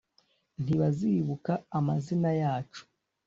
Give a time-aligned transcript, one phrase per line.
[0.63, 2.81] ntibazibuka amazina yacu,